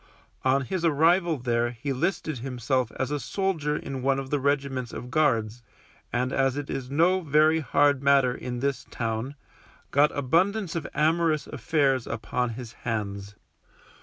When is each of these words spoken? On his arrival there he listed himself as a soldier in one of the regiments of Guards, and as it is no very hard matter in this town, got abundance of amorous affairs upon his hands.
On 0.43 0.63
his 0.63 0.83
arrival 0.83 1.37
there 1.37 1.69
he 1.69 1.93
listed 1.93 2.39
himself 2.39 2.91
as 2.93 3.11
a 3.11 3.19
soldier 3.19 3.75
in 3.77 4.01
one 4.01 4.17
of 4.17 4.31
the 4.31 4.39
regiments 4.39 4.91
of 4.93 5.11
Guards, 5.11 5.61
and 6.11 6.33
as 6.33 6.57
it 6.57 6.71
is 6.71 6.89
no 6.89 7.19
very 7.21 7.59
hard 7.59 8.01
matter 8.01 8.33
in 8.33 8.61
this 8.61 8.87
town, 8.89 9.35
got 9.91 10.09
abundance 10.17 10.75
of 10.75 10.87
amorous 10.95 11.45
affairs 11.45 12.07
upon 12.07 12.49
his 12.57 12.73
hands. 12.81 13.35